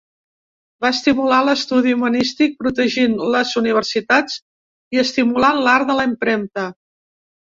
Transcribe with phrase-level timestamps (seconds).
[0.83, 4.39] Va estimular l'estudi humanístic protegint les universitats
[4.97, 6.65] i estimulant l'art de la impremta.